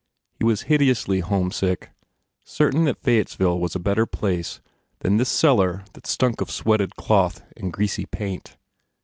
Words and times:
He 0.39 0.43
was 0.43 0.63
hideously 0.63 1.19
homesick, 1.19 1.91
certain 2.43 2.85
that 2.85 2.99
Fayettesville 3.03 3.59
was 3.59 3.75
a 3.75 3.79
better 3.79 4.07
place 4.07 4.59
than 5.01 5.17
this 5.17 5.29
cellar 5.29 5.85
that 5.93 6.07
stunk 6.07 6.41
of 6.41 6.49
sweated 6.49 6.95
cloth 6.95 7.43
and 7.55 7.71
greasy 7.71 8.07
paint. 8.07 8.57